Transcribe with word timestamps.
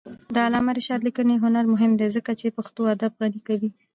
د 0.33 0.35
علامه 0.45 0.71
رشاد 0.77 1.01
لیکنی 1.07 1.35
هنر 1.43 1.65
مهم 1.73 1.91
دی 1.99 2.07
ځکه 2.15 2.31
چې 2.39 2.55
پښتو 2.57 2.81
ادب 2.93 3.11
غني 3.19 3.39
کوي. 3.47 3.69